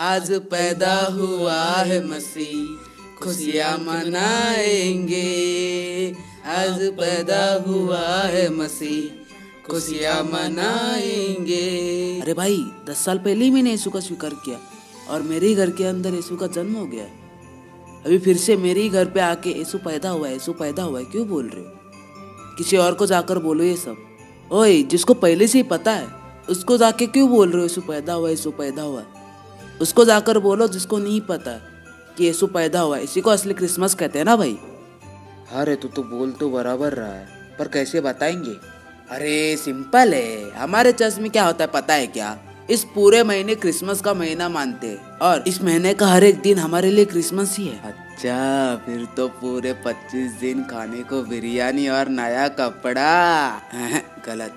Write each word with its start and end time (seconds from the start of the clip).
आज 0.00 0.32
पैदा 0.32 1.06
हुआ 1.06 1.62
है 1.62 2.06
मसीह, 2.06 2.76
खुशियाँ 3.24 3.78
मनाएँगे। 3.78 5.22
आज 6.46 6.80
पैदा 6.80 7.64
हुआ 7.68 8.22
है 8.22 8.54
मसीह, 8.54 9.24
खुशियाँ 9.70 10.22
मनाएँगे। 10.22 12.20
अरे 12.20 12.34
भाई, 12.34 12.64
दस 12.88 12.98
साल 12.98 13.18
पहले 13.18 13.44
ही 13.44 13.50
मैंने 13.50 13.70
यीशु 13.70 13.90
का 13.90 14.00
स्वीकार 14.00 14.30
किया 14.30 14.58
और 15.10 15.22
मेरे 15.22 15.46
ही 15.46 15.54
घर 15.54 15.70
के 15.70 15.84
अंदर 15.84 16.14
यीशु 16.14 16.36
का 16.36 16.46
जन्म 16.46 16.74
हो 16.74 16.86
गया। 16.86 17.04
अभी 18.06 18.18
फिर 18.18 18.36
से 18.36 18.56
मेरे 18.56 18.80
ही 18.80 18.88
घर 18.88 19.04
पे 19.04 19.20
आके 19.20 19.50
यीशु 19.50 19.78
पैदा 19.78 20.10
हुआ 20.10 20.26
है, 20.26 20.32
यीशु 20.32 20.52
पैदा 20.52 20.82
हुआ 20.82 20.98
है। 20.98 21.04
क्यों 21.04 21.28
बोल 21.28 21.48
रहे 21.48 21.64
हो? 21.64 21.72
किसी 22.58 22.76
और 22.76 22.94
को 22.94 23.06
जाकर 23.06 23.38
बोलो 23.38 23.64
ये 23.64 23.76
सब। 23.76 23.96
ओए, 24.52 24.82
जिसको 24.82 25.14
पहले 25.14 25.48
से 25.48 25.58
ही 25.58 25.62
पता 25.62 25.92
है, 25.92 26.08
उसको 26.48 26.76
जाके 26.76 27.06
क्यों 27.06 27.30
बोल 27.30 27.48
रहे 27.48 27.56
हो, 27.56 27.62
यीशु 27.62 27.80
पैदा 27.80 28.12
हुआ, 28.12 28.30
यीशु 28.30 28.50
पैदा 28.50 28.82
हुआ? 28.82 29.04
उसको 29.80 30.04
जाकर 30.04 30.38
बोलो 30.38 30.68
जिसको 30.68 30.98
नहीं 30.98 31.20
पता 31.20 31.52
कि 32.18 32.24
यीशु 32.24 32.46
पैदा 32.46 32.80
हुआ। 32.80 32.98
इसी 32.98 33.20
को 33.20 33.30
असली 33.30 33.54
क्रिसमस 33.54 33.94
कहते 33.94 34.18
हैं 34.18 34.24
ना 34.26 34.36
भाई? 34.36 34.58
अरे 35.52 35.76
तू 35.76 35.88
तो 35.88 36.02
बोल 36.02 36.32
तो 36.32 36.50
बराबर 36.50 36.92
रहा 36.92 37.12
है 37.12 37.56
पर 37.58 37.68
कैसे 37.68 38.00
बताएँगे? 38.00 38.56
अरे 39.10 39.56
सिंपल 39.56 40.14
है। 40.14 40.50
हमारे 40.50 40.92
चर्च 40.92 41.18
में 41.18 41.30
क्या 41.30 41.44
होता 41.44 41.64
है 41.64 41.70
पता 41.70 41.94
है 41.94 42.06
क्या? 42.06 42.38
इस 42.70 42.84
पूरे 42.84 43.22
महीने 43.22 43.54
क्रिसमस 43.54 44.00
का 44.00 44.14
महीना 44.14 44.48
मानते 44.48 44.86
हैं 44.86 45.18
और 45.18 45.44
इस 45.48 45.62
महीने 45.62 45.94
का 45.94 46.06
हर 46.06 46.24
एक 46.24 46.40
दिन 46.40 46.58
हमारे 46.58 46.90
लिए 46.90 47.04
क्रिसमस 47.04 47.56
ही 47.58 47.66
है। 47.66 47.80
अच्छा 47.84 48.76
फिर 48.76 49.06
तो 49.16 49.28
पूरे 49.28 49.72
25 49.72 50.32
दिन 50.40 50.62
खाने 50.64 51.02
को 51.02 51.22
बिरयानी 51.22 51.88
और 51.88 52.08
नया 52.08 52.48
कपड़ा। 52.48 53.50
गलत। 54.26 54.54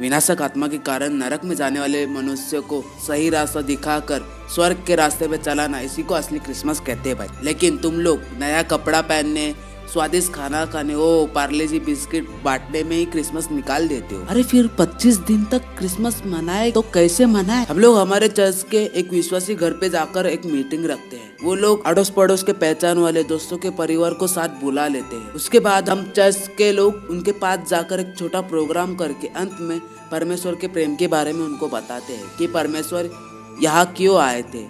विनाशक 0.00 0.42
आत्मा 0.42 0.68
के 0.68 0.78
कारण 0.78 1.12
नरक 1.12 1.44
में 1.44 1.56
जाने 1.56 1.80
वाले 1.80 2.06
मनुष्य 2.06 2.60
को 2.60 2.84
सही 3.06 3.30
रास्ता 3.30 3.60
दिखाकर 3.60 4.39
स्वर्ग 4.54 4.84
के 4.86 4.94
रास्ते 4.94 5.28
पे 5.28 5.36
चलाना 5.36 5.80
इसी 5.80 6.02
को 6.02 6.14
असली 6.14 6.38
क्रिसमस 6.38 6.80
कहते 6.80 7.08
हैं 7.08 7.18
भाई। 7.18 7.28
लेकिन 7.44 7.76
तुम 7.76 7.94
लोग 7.94 8.20
नया 8.38 8.62
कपड़ा 8.62 9.00
पहनने, 9.00 9.54
स्वादिष्ट 9.92 10.32
खाना 10.32 10.64
खाने, 10.66 10.94
ओ 10.94 11.26
पार्ले 11.26 11.66
जी 11.66 11.80
बिस्किट 11.80 12.28
बांटने 12.44 12.84
में 12.84 12.96
ही 12.96 13.04
क्रिसमस 13.04 13.48
निकाल 13.52 13.88
देते 13.88 14.14
हो। 14.14 14.26
अरे 14.26 14.42
फिर 14.42 14.66
25 14.66 15.16
दिन 15.16 15.44
तक 15.44 15.58
क्रिसमस 15.58 16.22
मनाए 16.26 16.70
तो 16.70 16.80
कैसे 16.80 17.26
मनाए? 17.26 17.64
हम 17.64 17.78
लोग 17.78 17.98
हमारे 17.98 18.28
चर्च 18.28 18.66
के 18.70 18.84
एक 18.84 19.10
विश्वासी 19.10 19.54
घर 19.54 19.72
पे 19.72 19.88
जाकर 19.88 20.26
एक 20.26 20.46
मीटिंग 20.46 20.84
रखते 20.84 21.16
हैं। 21.16 21.36
वो 21.42 21.54
लोग 21.54 21.86
अड़ोस 21.86 22.10
पड़ोस 22.10 22.42
के 22.42 22.52
पहचान 22.52 22.98
वाले, 22.98 23.24
दोस्तों 23.24 23.58
के 23.58 23.70
परिवार 23.70 24.14
को 24.14 24.26
साथ 24.26 24.48
बुला 24.48 24.88
लेते 24.88 25.16
हैं। 25.16 25.32
उसके 25.32 25.60
बाद 25.60 25.90
हम 25.90 26.10
चर्च 26.16 26.50
के 26.58 26.72
लोग 26.72 27.06
उनके 27.10 27.32
पास 27.32 27.58
जाकर 27.68 28.00
एक 28.00 28.14
छोटा 28.18 28.40
प्रोग्राम 28.40 28.94
करके 28.94 29.26
अंत 29.26 29.56
में 29.60 29.80
परमेश्वर 30.10 30.54
के 30.54 30.68
प्रेम 30.68 30.96
के 30.96 31.06
बारे 31.06 31.32
में 31.32 31.44
उनको 31.44 31.68
बताते 31.68 32.12
हैं 32.12 32.36
कि 32.38 32.46
परमेश्वर 32.46 33.29
यहाँ 33.62 33.94
क्यों 33.96 34.20
आए 34.20 34.42
थे? 34.42 34.62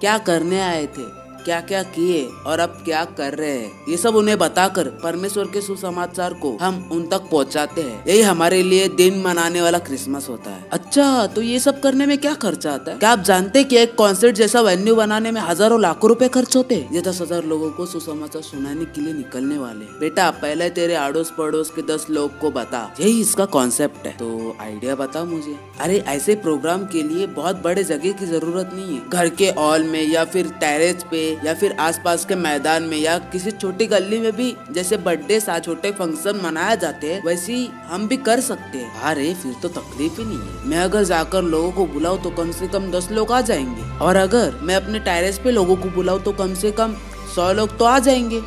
क्या 0.00 0.18
करने 0.18 0.60
आए 0.60 0.86
थे? 0.86 1.25
क्या 1.46 1.60
क्या 1.60 1.82
किए 1.82 2.24
और 2.46 2.58
अब 2.58 2.70
क्या 2.84 3.04
कर 3.18 3.34
रहे 3.34 3.50
हैं? 3.50 3.70
ये 3.88 3.96
सब 3.96 4.16
उन्हें 4.16 4.36
बताकर 4.38 4.88
परमेश्वर 5.02 5.44
के 5.44 5.60
सुसमाचार 5.60 6.32
को 6.34 6.50
हम 6.60 6.88
उन 6.92 7.06
तक 7.06 7.28
पहुंचाते 7.30 7.82
हैं। 7.82 8.04
यही 8.06 8.22
हमारे 8.22 8.62
लिए 8.62 8.88
दिन 8.88 9.20
मनाने 9.22 9.62
वाला 9.62 9.78
क्रिसमस 9.78 10.28
होता 10.28 10.50
है। 10.50 10.68
अच्छा 10.72 11.26
तो 11.26 11.42
ये 11.42 11.58
सब 11.58 11.80
करने 11.80 12.06
में 12.06 12.16
क्या 12.18 12.32
खर्चा 12.34 12.72
आता 12.72 12.92
है? 12.92 12.98
क्या 12.98 13.10
आप 13.10 13.20
जानते 13.20 13.62
कि 13.64 13.76
एक 13.76 13.94
कॉन्सर्ट 13.94 14.36
जैसा 14.36 14.60
वेन्यू 14.60 14.94
बनाने 14.94 15.30
में 15.30 15.40
हज़ारों 15.40 15.80
लाखों 15.80 16.08
रुपए 16.08 16.28
खर्च 16.28 16.56
होते 16.56 16.74
हैं? 16.74 16.92
ये 16.92 17.00
दस 17.00 17.20
हज़ार 17.20 17.44
लोगों 17.44 17.70
को 17.70 17.86
सुसमाचार 17.86 18.42
सुनाने 18.42 18.84
के 18.84 19.00
लिए 19.00 19.12
निकलने 19.12 19.58
वाले 19.58 19.84
बेटा, 20.00 20.30
पहले 20.32 20.70
तेरे 20.70 20.94
अड़ोस 20.94 21.32
पड़ोस 21.38 21.70
के 21.70 21.82
दस 21.82 22.06
लोग 22.10 22.38
को 22.38 22.50
बता। 22.50 22.82
यही 23.00 23.20
इसका 23.20 23.44
कॉन्सेप्ट 23.44 24.06
है। 24.06 24.16
तो 24.16 24.56
आइडिया 24.60 24.94
बताओ 24.94 25.24
मुझे। 25.24 25.56
अरे, 25.80 25.98
ऐसे 26.08 26.34
प्रोग्राम 26.34 26.84
के 26.86 27.02
लिए 27.02 27.26
बहुत 27.26 27.62
बड़े 27.62 27.84
जगह 27.84 28.12
की 28.12 28.26
ज़रूरत 28.26 28.70
नहीं 28.74 28.96
है। 28.96 29.08
घर 29.08 29.28
के 29.28 29.46
हॉल 29.58 29.84
में 29.84 30.02
या 30.02 30.24
फिर 30.24 30.48
टेरेस 30.60 31.04
पे 31.10 31.24
या 31.44 31.54
फिर 31.54 31.76
आसपास 31.80 32.24
के 32.24 32.34
मैदान 32.34 32.82
में 32.82 32.96
या 32.98 33.18
किसी 33.18 33.50
छोटी 33.50 33.86
गली 33.86 34.18
में 34.20 34.32
भी 34.36 34.56
जैसे 34.70 34.96
बर्थडे 34.96 35.40
सा 35.40 35.58
छोटे 35.58 35.90
फ़ंक्शन 35.90 36.40
मनाया 36.44 36.74
जाते 36.74 37.12
हैं, 37.14 37.22
वैसे 37.24 37.52
ही 37.52 37.68
हम 37.84 38.08
भी 38.08 38.16
कर 38.16 38.40
सकते 38.40 38.78
हैं। 38.78 39.00
अरे, 39.00 39.34
फिर 39.34 39.54
तो 39.62 39.68
तकलीफ़ 39.68 40.20
ही 40.20 40.24
नहीं 40.24 40.38
है। 40.38 40.68
मैं 40.68 40.78
अगर 40.78 41.04
जाकर 41.04 41.42
लोगों 41.42 41.72
को 41.72 41.86
बुलाऊ 41.86 42.18
तो 42.18 42.30
कम 42.30 42.50
से 42.50 42.68
कम 42.68 42.90
दस 42.90 43.08
लोग 43.10 43.32
आ 43.32 43.40
जाएँगे। 43.40 43.98
और 43.98 44.16
अगर 44.16 44.58
मैं 44.62 44.76
अपने 44.76 44.98
टेरेस 44.98 45.38
पे 45.38 45.50
लोगों 45.50 45.76
को 45.76 45.88
बुलाऊ 45.88 46.18
तो 46.18 46.32
कम 46.32 46.54
से 46.54 46.70
कम 46.72 46.96
सौ 47.34 47.52
लोग 47.52 47.76
तो 47.78 47.84
आ 47.84 47.98
जाएँगे। 47.98 48.40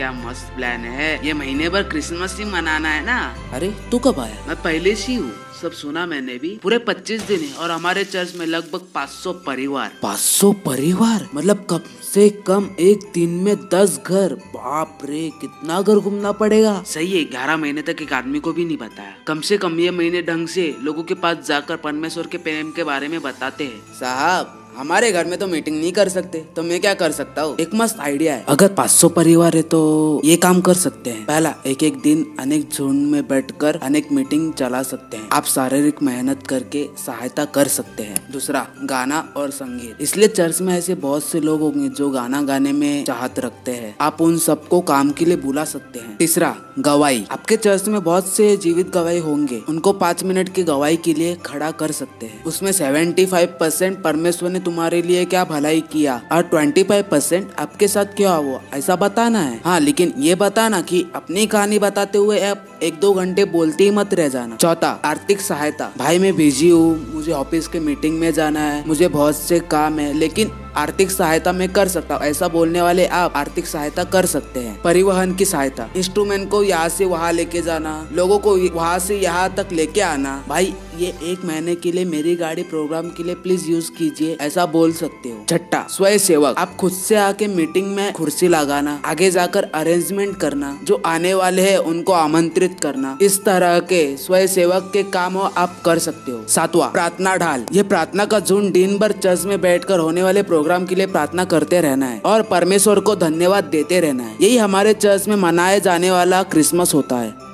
क्या 0.00 0.10
मस्त 0.12 0.52
प्लान 0.56 0.80
है? 0.80 1.08
ये 1.26 1.32
महीने 1.32 1.68
भर 1.68 1.82
क्रिसमस 1.82 2.36
ही 2.38 2.44
मनाना 2.44 2.88
है 2.88 3.04
ना? 3.04 3.16
अरे 3.52 3.68
तू 3.90 3.98
कब 3.98 4.20
आया? 4.20 4.44
मैं 4.46 4.56
पहले 4.56 4.94
से 4.96 5.14
हूँ 5.14 5.32
सब 5.60 5.72
सुना 5.72 6.04
मैंने 6.06 6.36
भी। 6.38 6.50
पूरे 6.62 6.78
25 6.78 7.26
दिन 7.28 7.40
है 7.40 7.52
और 7.54 7.70
हमारे 7.70 8.04
चर्च 8.04 8.34
में 8.36 8.44
लगभग 8.46 8.86
500 8.94 9.32
परिवार। 9.46 9.90
500 10.02 10.52
परिवार? 10.66 11.28
मतलब 11.34 11.66
कम 11.70 11.80
से 12.04 12.28
कम 12.46 12.68
एक 12.80 13.00
दिन 13.14 13.30
में 13.44 13.54
10 13.74 14.00
घर। 14.06 14.34
बाप 14.54 14.98
रे 15.04 15.28
कितना 15.40 15.80
घर 15.82 15.98
घूमना 15.98 16.32
पड़ेगा? 16.32 16.72
सही 16.86 17.18
है 17.18 17.24
ग्यारह 17.24 17.56
महीने 17.56 17.82
तक 17.82 18.02
एक 18.02 18.12
आदमी 18.12 18.40
को 18.40 18.52
भी 18.52 18.64
नहीं 18.64 18.76
बताया 18.76 19.14
कम 19.26 19.40
से 19.40 19.58
कम 19.58 19.78
ये 19.80 19.90
महीने 19.90 20.22
ढंग 20.22 20.48
से 20.48 20.74
लोगों 20.82 21.02
के 21.02 21.14
पास 21.16 21.46
जाकर 21.48 21.76
परमेश्वर 21.84 22.26
के 22.26 22.38
प्रेम 22.38 22.70
के 22.70 22.84
बारे 22.84 23.08
में 23.08 23.20
बताते 23.22 23.64
हैं। 23.64 23.80
साहब 24.00 24.56
हमारे 24.80 25.10
घर 25.12 25.26
में 25.26 25.38
तो 25.38 25.46
मीटिंग 25.46 25.76
नहीं 25.78 25.90
कर 25.92 26.08
सकते 26.08 26.38
तो 26.56 26.62
मैं 26.62 26.80
क्या 26.80 26.92
कर 26.94 27.12
सकता 27.12 27.42
हूँ? 27.42 27.56
एक 27.60 27.70
मस्त 27.74 27.98
आइडिया 28.00 28.34
है। 28.34 28.44
अगर 28.48 28.68
500 28.68 29.08
परिवार 29.08 29.56
है 29.56 29.62
तो 29.62 29.80
ये 30.24 30.36
काम 30.36 30.60
कर 30.60 30.74
सकते 30.74 31.10
हैं। 31.10 31.24
पहला 31.26 31.54
एक 31.66 31.82
एक 31.82 32.00
दिन 32.00 32.24
अनेक 32.40 32.68
झुंड 32.70 33.06
में 33.06 33.28
बैठकर 33.28 33.78
अनेक 33.82 34.08
मीटिंग 34.12 34.52
चला 34.52 34.82
सकते 34.82 35.16
हैं। 35.16 35.28
आप 35.32 35.44
शारीरिक 35.44 36.02
मेहनत 36.02 36.46
करके 36.46 36.86
सहायता 37.06 37.44
कर 37.44 37.68
सकते 37.68 38.02
हैं। 38.02 38.22
दूसरा, 38.32 38.66
गाना 38.84 39.18
और 39.36 39.50
संगीत। 39.50 40.00
इसलिए 40.00 40.28
चर्च 40.28 40.60
में 40.60 40.72
ऐसे 40.74 40.94
बहुत 40.94 41.24
से 41.24 41.40
लोग 41.40 41.60
होंगे 41.60 41.88
जो 41.90 42.08
गाना 42.10 42.42
गाने 42.42 42.72
में 42.72 43.04
चाहत 43.04 43.38
रखते 43.38 43.72
हैं। 43.72 43.94
आप 44.00 44.20
उन 44.20 44.38
सबको 44.38 44.80
काम 44.82 45.10
के 45.10 45.24
लिए 45.24 45.36
बुला 45.36 45.64
सकते 45.64 45.98
हैं। 45.98 46.16
तीसरा 46.16 46.54
गवाही 46.78 47.24
आपके 47.30 47.56
चर्च 47.58 47.88
में 47.88 48.02
बहुत 48.02 48.28
से 48.28 48.56
जीवित 48.56 48.90
गवाही 48.90 49.18
होंगे। 49.18 49.62
उनको 49.68 49.92
पाँच 49.98 50.24
मिनट 50.24 50.54
की 50.54 50.62
गवाही 50.62 50.96
के 50.96 51.14
लिए 51.14 51.36
खड़ा 51.46 51.70
कर 51.74 51.92
सकते 51.92 52.26
हैं। 52.26 52.42
उसमें 52.44 52.72
सेवेंटी 52.72 53.26
फाइव 53.26 53.56
परसेंट 53.60 54.02
परमेश्वर 54.02 54.50
ने 54.50 54.60
तुम्हारे 54.70 55.02
लिए 55.02 55.24
क्या 55.24 55.44
भलाई 55.44 55.80
किया? 55.80 56.22
और 56.32 56.42
ट्वेंटी 56.42 56.82
फाइव 56.82 57.04
परसेंट 57.10 57.50
आपके 57.58 57.88
साथ 57.88 58.04
क्या 58.04 58.32
हुआ? 58.32 58.60
ऐसा 58.74 58.96
बताना 58.96 59.40
है। 59.40 59.60
हाँ 59.64 59.80
लेकिन 59.80 60.14
ये 60.18 60.34
बताना 60.34 60.80
कि 60.80 61.06
अपनी 61.14 61.46
कहानी 61.46 61.78
बताते 61.78 62.18
हुए 62.18 62.40
आप 62.40 62.66
एक 62.82 63.00
दो 63.00 63.14
घंटे 63.14 63.44
बोलते 63.44 63.84
ही 63.84 63.90
मत 63.90 64.14
रह 64.14 64.28
जाना। 64.28 64.56
चौथा, 64.56 65.02
आर्थिक 65.04 65.40
सहायता। 65.40 65.92
भाई, 65.98 66.18
मैं 66.18 66.36
बिज़ी 66.36 66.70
हूँ। 66.70 67.14
मुझे 67.14 67.32
ऑफ़िस 67.32 67.68
के 67.68 67.80
मीटिंग 67.80 68.18
में 68.18 68.32
जाना 68.32 68.60
है। 68.60 68.84
मुझे 68.86 69.08
बहुत 69.08 69.36
से 69.36 69.60
काम 69.60 69.98
है। 69.98 70.12
लेकिन 70.12 70.50
आर्थिक 70.76 71.10
सहायता 71.10 71.52
में 71.52 71.72
कर 71.72 71.88
सकता 71.88 72.14
हूँ। 72.14 72.22
ऐसा 72.22 72.48
बोलने 72.48 72.82
वाले 72.82 73.06
आप 73.06 73.32
आर्थिक 73.36 73.66
सहायता 73.66 74.04
कर 74.04 74.26
सकते 74.26 74.60
हैं। 74.60 74.82
परिवहन 74.82 75.34
की 75.34 75.44
सहायता। 75.44 75.88
इंस्ट्रूमेंट 75.96 76.50
को 76.50 76.62
यहाँ 76.62 76.88
से 76.88 77.04
वहाँ 77.04 77.32
लेके 77.32 77.62
जाना। 77.62 78.08
लोगों 78.12 78.38
को 78.38 78.56
वहाँ 78.56 78.98
से 78.98 79.18
यहाँ 79.18 79.54
तक 79.54 79.68
लेके 79.72 80.00
आना। 80.00 80.44
भाई, 80.48 80.74
ये 80.98 81.14
एक 81.22 81.44
महीने 81.44 81.74
के 81.74 81.92
लिए 81.92 82.04
मेरी 82.04 82.36
गाड़ी 82.36 82.62
प्रोग्राम 82.62 83.08
के 83.08 83.24
लिए 83.24 83.34
प्लीज़ 83.34 83.70
यूज़ 83.70 83.90
कीजिए। 83.90 84.36
ऐसा 84.40 84.66
बोल 84.66 84.92
सकते 84.92 85.28
हो। 85.28 85.46
छठा 85.48 85.86
स्वयं 85.90 86.18
सेवक 86.18 86.54
आप 86.58 86.76
खुद 86.76 86.92
से 86.92 87.16
आके 87.16 87.46
मीटिंग 87.46 87.86
में 87.86 88.12
कुर्सी 88.12 88.48
लगाना। 88.48 89.02
आगे 89.04 89.30
जाकर 89.30 89.64
अरेंजमेंट 89.64 90.36
करना। 90.36 90.80
जो 90.84 91.02
आने 91.06 91.34
वाले 91.34 91.70
हैं, 91.70 91.78
उनको 91.78 92.12
आमंत्रित 92.12 92.76
करना। 92.82 93.18
इस 93.22 93.44
तरह 93.44 93.78
के 93.78 94.16
स्वयं 94.16 94.46
सेवक 94.46 94.90
के 94.92 95.02
काम 95.02 95.38
आप 95.38 95.82
कर 95.84 95.98
सकते 95.98 96.32
हो। 96.32 96.44
सातवा। 96.48 96.86
प्रार्थना 96.86 97.36
ढाल। 97.36 97.66
ये 97.72 97.82
प्रार्थना 97.82 98.24
का 98.24 98.40
झुंड 98.40 98.72
दिन 98.72 98.98
भर 98.98 99.12
चर्च 99.12 99.44
में 99.44 99.60
बैठकर 99.60 99.98
होने 99.98 100.22
वाले 100.22 100.42
प्रोग्राम 100.42 100.59
के 100.86 100.94
लिए 100.94 101.06
प्रार्थना 101.06 101.44
करते 101.44 101.80
रहना 101.80 102.06
है 102.06 102.22
और 102.24 102.42
परमेश्वर 102.42 103.00
को 103.00 103.16
धन्यवाद 103.16 103.64
देते 103.64 104.00
रहना 104.00 104.22
है। 104.22 104.36
यही 104.40 104.56
हमारे 104.56 104.94
चर्च 104.94 105.28
में 105.28 105.36
मनाया 105.36 105.78
जाने 105.78 106.10
वाला 106.10 106.42
क्रिसमस 106.42 106.94
होता 106.94 107.16
है। 107.16 107.49